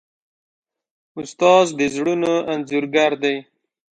استاد 1.19 1.67
د 1.79 1.81
زړونو 1.95 2.33
انځورګر 2.51 3.11
دی. 3.23 3.35